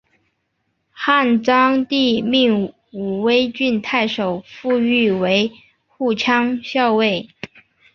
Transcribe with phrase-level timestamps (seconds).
[0.89, 5.51] 汉章帝命武威郡太守傅育为
[5.95, 7.29] 护羌校尉。